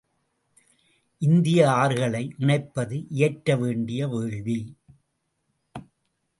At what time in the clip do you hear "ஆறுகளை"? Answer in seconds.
1.71-2.23